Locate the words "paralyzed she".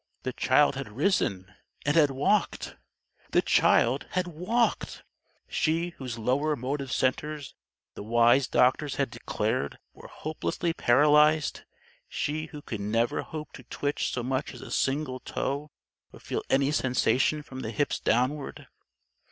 10.73-12.47